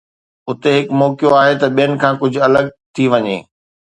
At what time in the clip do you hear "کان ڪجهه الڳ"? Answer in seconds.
2.01-2.65